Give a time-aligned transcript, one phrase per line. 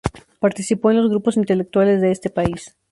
[0.39, 2.75] Participó en los grupos intelectuales de este país.